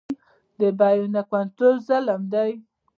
د 0.59 0.61
بیو 0.79 1.05
نه 1.15 1.21
کنټرول 1.31 1.75
ظلم 1.87 2.21
دی. 2.33 2.51